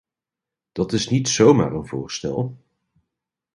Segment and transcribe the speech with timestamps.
[0.71, 2.57] Dat is niet zomaar een voorstel.